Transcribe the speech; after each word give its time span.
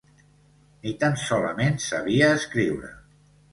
Ni 0.85 0.93
tan 1.03 1.19
solament 1.25 1.79
sabia 1.91 2.33
escriure. 2.41 2.93